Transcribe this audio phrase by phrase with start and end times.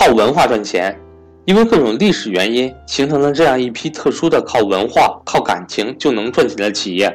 [0.00, 0.98] 靠文化赚钱。
[1.44, 7.14] 因为各种历史原因，形成了这样一批特殊的靠文化、靠感情就能赚钱的企业。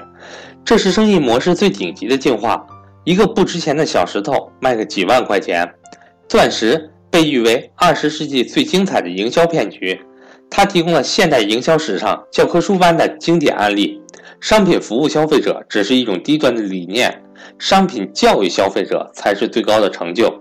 [0.64, 2.64] 这是生意模式最顶级的进化。
[3.04, 5.68] 一个不值钱的小石头卖个几万块钱，
[6.28, 10.00] 钻石被誉为二十世纪最精彩的营销骗局。
[10.48, 14.00] 它提供了现代营销史上教科书般的经典案例。
[14.40, 17.24] 商品服务消费者只是一种低端的理念，
[17.58, 20.32] 商品教育消费者才是最高的成就。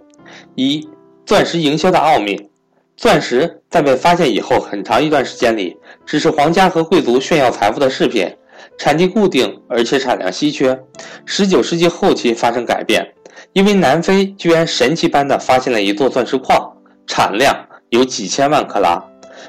[0.56, 0.86] 一、
[1.27, 2.51] 钻石营销的奥秘。
[2.96, 8.32] 钻石在被发现以后，很长一段时间里，只是皇家和贵族炫耀财富的饰品，
[8.78, 10.79] 产地固定，而且产量稀缺。
[11.24, 13.05] 十九世纪后期发生改变，
[13.52, 16.73] 因为南非居然神奇般的发现了一座钻石矿，
[17.06, 17.56] 产量
[17.88, 19.02] 有几千万克拉。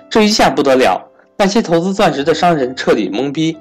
[0.09, 0.99] 这一下不得了，
[1.37, 3.55] 那些投资钻石的商人彻底懵逼。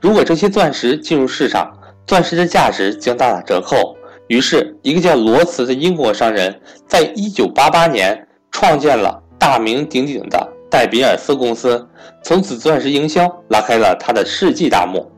[0.00, 1.72] 如果这些钻石进入市场，
[2.06, 3.96] 钻石的价值将大打折扣。
[4.28, 9.22] 于是，一个叫罗茨的英国商人，在一九八八年创建了。
[9.40, 11.88] 大名鼎鼎的戴比尔斯公司，
[12.24, 15.08] 从此钻石营销拉开了他的世纪大幕。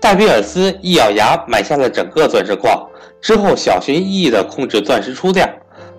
[0.00, 2.88] 戴比尔斯一咬牙买下了整个钻石矿，
[3.20, 5.46] 之后小心翼翼地控制钻石出价，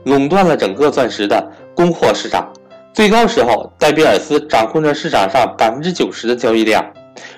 [0.05, 2.51] 垄断了整个钻石的供货市场。
[2.93, 6.83] 最高时候，戴比尔斯掌控着市场上百分之九十的交易量。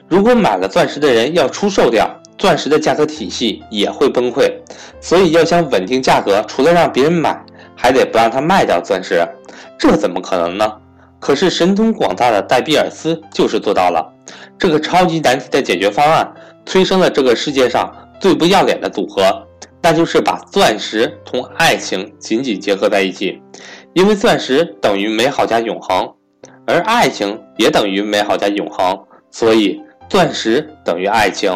[0.07, 4.51] 如果买了钻石的人要出售掉，钻石的价格体系也会崩溃。
[4.99, 7.39] 所以要想稳定价格，除了让别人买，
[7.75, 9.23] 还得不让他卖掉钻石。
[9.77, 10.73] 这怎么可能呢？
[11.19, 14.13] 可是神通广大的戴比尔斯就是做到了。
[14.57, 16.33] 这个超级难题的解决方案，
[16.65, 19.45] 催生了这个世界上最不要脸的组合，
[19.81, 23.41] 那就是把钻石同爱情紧紧结合在一起。
[23.93, 26.09] 因为钻石等于美好加永恒，
[26.65, 28.97] 而爱情也等于美好加永恒，
[29.31, 31.51] 所以钻石等于爱情。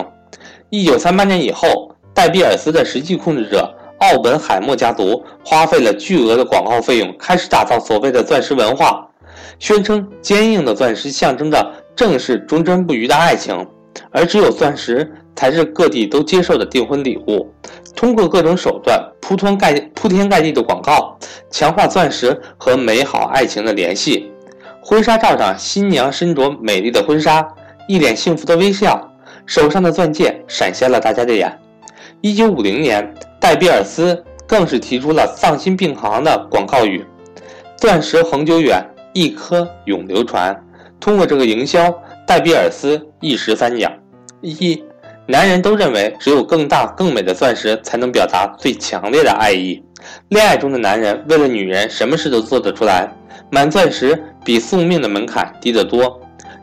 [0.73, 3.71] 一九三八年以后，戴比尔斯的实际控制者。
[3.99, 9.07] 奥本海默家族花费了巨额的广告费用，开始打造所谓的钻石文化，
[9.59, 13.67] 宣称坚硬的钻石象征着正是忠贞不渝的爱情，
[14.09, 17.47] 而只有钻石才是各地都接受的订婚礼物。
[17.95, 21.15] 通过各种手段铺天盖铺天盖地的广告，
[21.51, 24.31] 强化钻石和美好爱情的联系。
[24.81, 27.47] 婚纱照上，新娘身着美丽的婚纱，
[27.87, 29.12] 一脸幸福的微笑，
[29.45, 31.59] 手上的钻戒闪瞎了大家的眼。
[32.21, 33.13] 一九五零年。
[33.43, 37.05] 戴比尔斯更是提出了丧心病狂的广告语
[37.75, 40.57] ：“钻石恒久远，一颗永流传。”
[40.97, 41.93] 通过这个营销，
[42.25, 43.91] 戴比尔斯一石三鸟：
[44.39, 44.81] 一，
[45.27, 49.83] 男人都认为只有更大更美的钻石才能表达最强烈的爱意，
[50.29, 53.13] 恋爱中的男人为了女人什么事都做得出来，
[53.51, 56.17] 买钻石比送命的门槛低得多。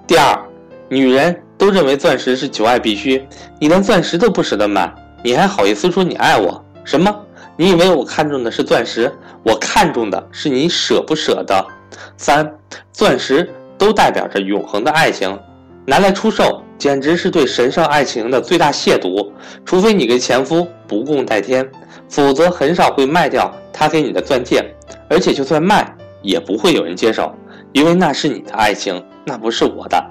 [0.06, 0.34] 第二，
[0.88, 3.22] 女人都认为钻石是求爱必须，
[3.58, 4.90] 你连钻石都不舍得买，
[5.22, 6.64] 你还好意思说你爱我？
[6.84, 7.14] 什么？
[7.54, 9.12] 你以为我看中的是钻石？
[9.42, 11.62] 我看中的是你舍不舍得。
[12.16, 12.50] 三，
[12.94, 15.38] 钻石都代表着永恒的爱情，
[15.84, 19.30] 拿来出售简直是对神圣爱情的最大亵渎。
[19.62, 21.70] 除非你跟前夫不共戴天，
[22.08, 24.64] 否则很少会卖掉他给你的钻戒。
[25.10, 27.34] 而且就算卖，也不会有人接手，
[27.72, 30.02] 因为那是你的爱情，那不是我的。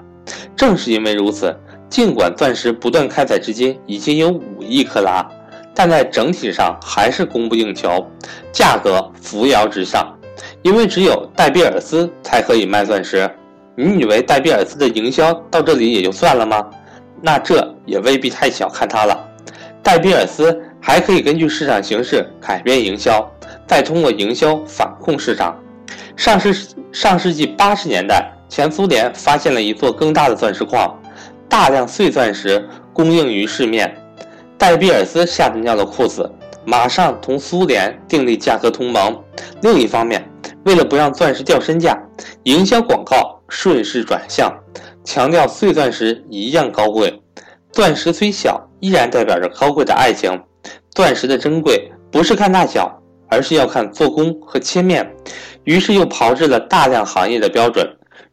[0.56, 1.54] 正是因为如此，
[1.88, 5.26] 尽管钻石不断开采至今已经有五亿克拉。
[5.74, 8.04] 但在整体上还是供不应求，
[8.52, 10.14] 价格扶摇直上，
[10.62, 13.30] 因为只有戴比尔斯才可以卖钻石。
[13.76, 16.68] 你以为戴比尔斯的营销到这里也就算了吗？
[17.22, 19.18] 那这也未必太小看他了。
[19.82, 23.26] 戴比尔斯还可以根据市场形势改变营销，
[23.66, 25.56] 再通过营销反控市场。
[26.20, 26.54] 上世
[26.92, 30.94] 上世纪八十年代，前苏联发现了一座更大的钻石矿，
[31.48, 33.90] 大量碎钻石供应于市面。
[34.58, 36.30] 戴比尔斯吓得尿了裤子，
[36.66, 39.18] 马上同苏联订立价格同盟。
[39.62, 40.22] 另一方面，
[40.66, 41.98] 为了不让钻石掉身价，
[42.42, 44.54] 营销广告顺势转向，
[45.02, 47.18] 强调碎钻石一样高贵。
[47.72, 50.38] 钻石虽小，依然代表着高贵的爱情。
[50.90, 52.94] 钻石的珍贵不是看大小，
[53.30, 55.10] 而是要看做工和切面。
[55.64, 57.86] 于是又炮制了大量行业的标准。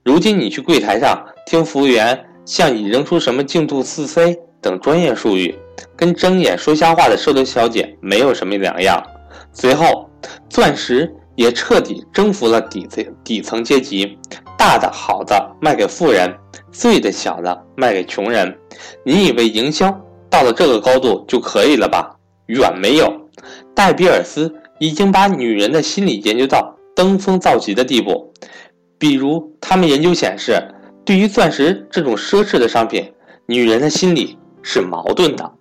[0.03, 5.55] 如今你去柜台上听服务员向你扔出什么净度四 C 等专业术语。
[5.95, 9.03] 跟睁眼说瞎话的售楼小姐没有什么两样。
[9.51, 10.09] 随后，
[10.49, 14.17] 钻石也彻底征服了底层底层阶级，
[14.57, 16.33] 大的好的卖给富人，
[16.71, 18.55] 碎的小的卖给穷人。
[19.03, 19.91] 你以为营销
[20.29, 22.15] 到了这个高度就可以了吧？
[22.47, 23.11] 远没有。
[23.75, 28.33] 戴比尔斯已经把女人的心理研究到登峰造极的地步。
[28.97, 30.59] 比如，他们研究显示，
[31.05, 33.13] 对于钻石这种奢侈的商品，
[33.45, 35.51] 女人的心理是矛盾的。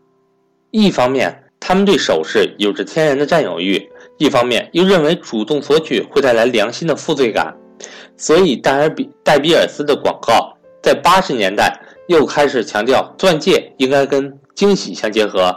[0.71, 3.87] 一方面，他们对首饰有着天然的占有欲，
[4.17, 7.55] 一方面又认为主动索取会带来良心的负罪感，
[8.17, 11.79] 所以戴尔比戴比尔斯的广告在八十年代
[12.09, 15.55] 又开始强调钻戒应该跟惊喜相结合。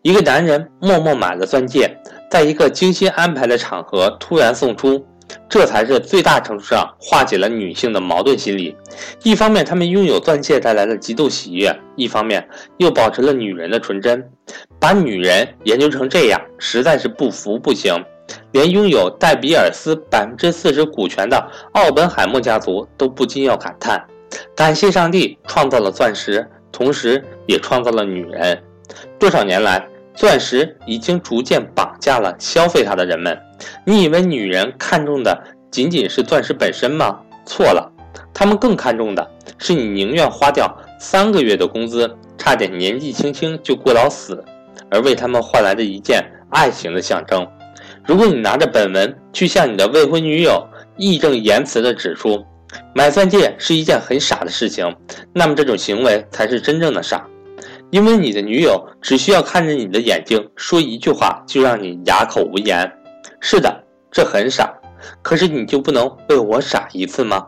[0.00, 1.94] 一个男人默默买了钻戒，
[2.30, 5.04] 在一个精心安排的场合突然送出。
[5.48, 8.76] 这才是最大程度上化解了女性的矛盾心理。
[9.22, 12.46] 一方面，她们拥有钻戒带来的极度喜悦；一方面，
[12.78, 14.30] 又保持了女人的纯真。
[14.78, 17.94] 把女人研究成这样，实在是不服不行。
[18.52, 24.06] 连拥有戴比尔斯百分之四十股权的奥本海默家族都不禁要感叹：
[24.54, 28.62] 感谢上帝创造了钻石，同时也创造了女人。
[29.18, 29.86] 多少年来，
[30.18, 33.38] 钻石已经逐渐绑架了消费它的人们。
[33.84, 37.20] 你以为女人看重的仅仅是钻石本身吗？
[37.46, 37.88] 错了，
[38.34, 44.44] 她们更看重的是你宁愿花掉三个月的工资，差点年纪轻轻就过劳死，
[44.90, 46.20] 而为他们换来的一件
[46.50, 47.46] 爱情的象征。
[48.04, 50.66] 如果你拿着本文去向你的未婚女友
[50.96, 52.44] 义正言辞地指出
[52.92, 54.96] 买钻戒是一件很傻的事情，
[55.32, 57.24] 那么这种行为才是真正的傻，
[57.90, 62.90] 因为你的女友只需要看着你的眼睛说一句话，就让你哑口无言。
[63.40, 64.72] 是的，这很傻，
[65.22, 67.46] 可是你就不能为我傻一次吗？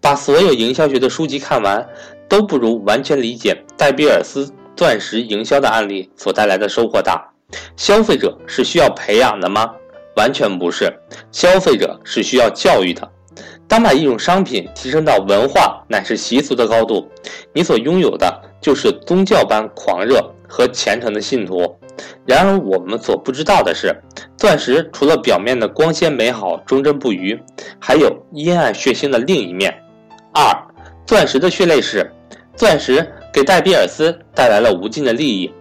[0.00, 1.86] 把所有营销学的书籍看完，
[2.28, 7.32] 都不如完全理解戴比尔斯钻石营销的案例所带来的收获大。
[7.76, 9.70] 消费者是需要培养的吗？
[10.16, 10.92] 完全不是，
[11.30, 13.08] 消费者是需要教育的。
[13.68, 17.08] 当把一种商品提升到文化乃至习俗的高度，
[17.52, 20.18] 你所拥有的就是宗教般狂热
[20.48, 21.76] 和虔诚的信徒。
[22.24, 23.94] 然而，我们所不知道的是，
[24.36, 27.40] 钻石除了表面的光鲜美好、忠贞不渝，
[27.80, 29.74] 还有阴暗血腥的另一面。
[30.32, 30.44] 二，
[31.06, 32.08] 钻石的血泪史。
[32.54, 35.52] 钻石给戴比尔斯带来了无尽的利益，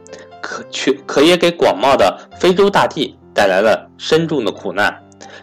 [0.42, 4.92] 可却可也给广袤的非洲大地带来了深重的苦难。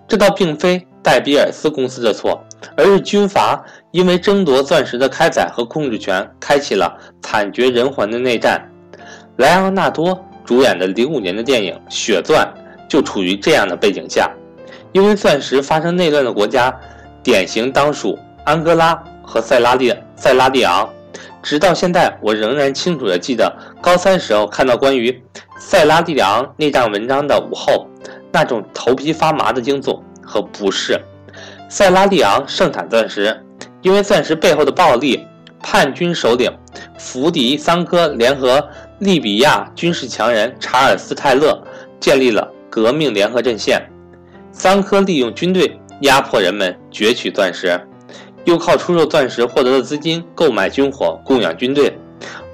[0.08, 2.42] 这倒并非戴比尔斯公司的错，
[2.76, 3.62] 而是军阀
[3.92, 8.60] 因为争夺钻石的开采和控制权，开启了惨绝人寰的内战。
[9.36, 10.18] 莱昂纳多。
[10.46, 12.46] 主演的零五年的电影《血钻》
[12.86, 14.30] 就处于这样的背景下，
[14.92, 16.70] 因为钻石发生内乱的国家，
[17.22, 20.86] 典型当属安哥拉和塞拉利塞拉利昂。
[21.42, 25.18] 直到现在，我仍然清楚地记得高三时候看到关于
[25.58, 27.88] 塞拉利昂内战文章的午后，
[28.30, 31.00] 那种头皮发麻的惊悚和不适。
[31.68, 33.36] 塞拉利昂盛产钻石，
[33.82, 35.26] 因为钻石背后的暴力，
[35.62, 36.50] 叛军首领
[36.98, 38.66] 弗迪桑科联合。
[39.00, 41.60] 利比亚军事强人查尔斯·泰勒
[41.98, 43.82] 建立了革命联合阵线，
[44.52, 47.78] 桑科利用军队压迫人们攫取钻石，
[48.44, 51.92] 又靠出售钻石获得的资金购买军火供养军队。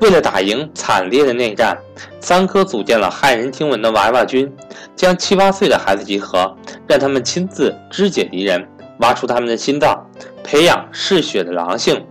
[0.00, 1.78] 为了打赢惨烈的内战，
[2.20, 4.50] 桑科组建了骇人听闻的娃娃军，
[4.96, 6.56] 将七八岁的孩子集合，
[6.86, 8.66] 让他们亲自肢解敌人，
[8.98, 10.06] 挖出他们的心脏，
[10.42, 12.04] 培养嗜血的狼性，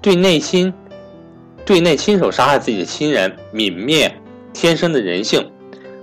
[0.00, 0.72] 对内心。
[1.62, 4.12] 对内亲手杀害自己的亲人，泯灭
[4.52, 5.48] 天生的人性。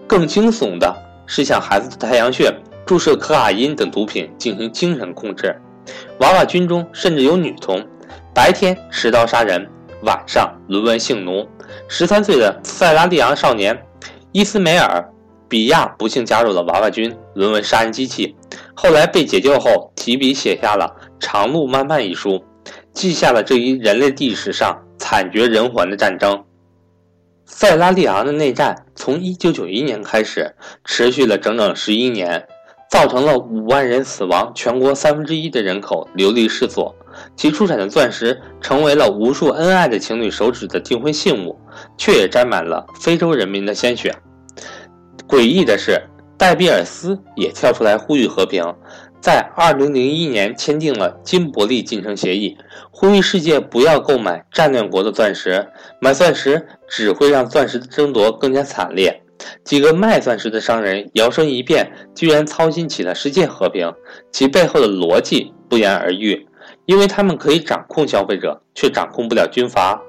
[0.05, 0.95] 更惊悚的
[1.25, 2.53] 是，向孩子的太阳穴
[2.85, 5.53] 注射可卡因等毒品进行精神控制。
[6.19, 7.85] 娃娃军中甚至有女童，
[8.33, 9.67] 白天持刀杀人，
[10.03, 11.47] 晚上沦为性奴。
[11.87, 13.85] 十三岁的塞拉利昂少年
[14.31, 14.99] 伊斯梅尔·
[15.47, 18.35] 比亚不幸加入了娃娃军，沦为杀人机器。
[18.73, 22.43] 后来被解救后，提笔写下了《长路漫漫》一书，
[22.93, 24.83] 记下了这一人类历史上。
[24.99, 26.43] 惨绝人寰的战争，
[27.45, 32.47] 塞拉利昂的内战从1991年开始，持续了整整十一年，
[32.89, 36.95] 造成了五万人死亡，全国三分之一的人口流离失所。
[37.35, 41.59] 其出产的钻石成为了无数恩爱的情侣手指的订婚信物，
[41.97, 44.15] 却也沾满了非洲人民的鲜血。
[45.27, 45.99] 诡异的是，
[46.37, 48.63] 戴比尔斯也跳出来呼吁和平。
[49.19, 52.55] 在二零零一年签订了金伯利进程协议，
[52.91, 55.67] 呼吁世界不要购买战乱国的钻石，
[55.99, 59.23] 买钻石只会让钻石的争夺更加惨烈。
[59.63, 63.93] 几个卖钻石的商人摇身一变，居然操心起了世界和平，
[64.31, 66.47] 其背后的逻辑不言而喻，
[66.85, 70.01] 因为他们可以掌控消费者，却掌控不了军阀。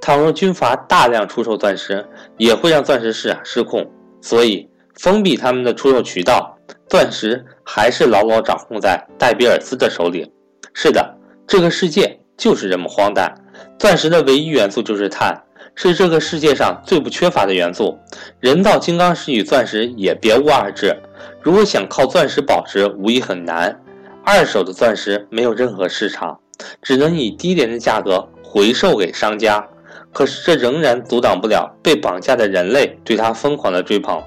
[0.00, 2.06] 倘若军阀大量出售钻石，
[2.38, 6.52] 也会让钻石市场失控，所以封闭他们的出售渠道。
[6.88, 10.30] 钻石还是牢牢掌控在戴比尔斯的手里。
[10.72, 13.32] 是的，这个世界就是这么荒诞。
[13.78, 15.36] 钻石的唯一元素就是碳，
[15.76, 17.96] 是这个世界上最不缺乏的元素。
[18.40, 20.96] 人造金刚石与钻石也别无二致。
[21.40, 23.78] 如果想靠钻石保值，无疑很难。
[24.24, 26.40] 二手的钻石没有任何市场，
[26.82, 29.64] 只能以低廉的价格回售给商家。
[30.12, 34.20] 可是这仍然阻挡不了被绑架的人类对它疯狂的追捧。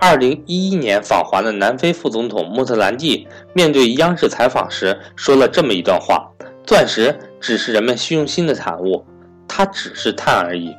[0.00, 6.28] 二零一一年访华的南非副总统穆特兰蒂面对央视采访时说了这么一段话
[6.66, 9.04] ：“钻石只是人们虚荣心的产物，
[9.54, 10.74] 它只是碳而已。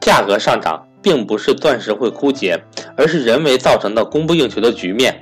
[0.00, 2.62] 价格上涨并不是钻石会枯竭，
[2.94, 5.18] 而是人为造成的供不应求的局面。”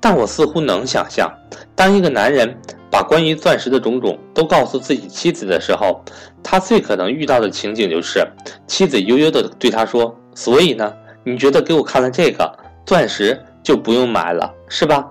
[0.00, 1.30] 但我似乎能想象，
[1.74, 2.56] 当一个男人
[2.90, 6.02] 把关于钻石的种种都告诉自己妻子的时候，
[6.42, 8.26] 他最可能遇到的情景就是，
[8.66, 12.50] 妻子悠悠地对他说：“所以呢，你觉得给我看了这个
[12.86, 15.04] 钻石就不用买了，是吧？”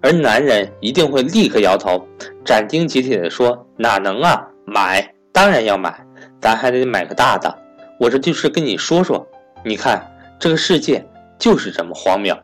[0.00, 2.06] 而男人一定会立刻摇头，
[2.44, 6.06] 斩钉截铁地说：“哪能啊，买当然要买，
[6.40, 7.56] 咱还得买个大的。
[7.98, 9.26] 我这就是跟你说说，
[9.64, 11.04] 你看这个世界
[11.38, 12.36] 就是这么荒谬。”